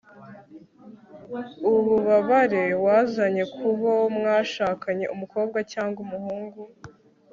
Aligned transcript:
ububabare 1.69 2.63
wazanye 2.85 3.43
kubo 3.57 3.91
mwashakanye, 4.17 5.05
umukobwa 5.15 5.57
cyangwa 5.71 5.99
umuhungu 6.05 6.61